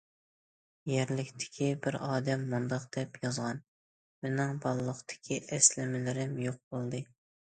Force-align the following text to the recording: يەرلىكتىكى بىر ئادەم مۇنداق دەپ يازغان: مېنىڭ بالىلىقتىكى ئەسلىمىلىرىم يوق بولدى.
يەرلىكتىكى 0.91 1.67
بىر 1.83 1.97
ئادەم 2.05 2.45
مۇنداق 2.53 2.87
دەپ 2.97 3.19
يازغان: 3.27 3.61
مېنىڭ 4.27 4.57
بالىلىقتىكى 4.65 5.37
ئەسلىمىلىرىم 5.59 6.33
يوق 6.45 6.59
بولدى. 6.73 7.03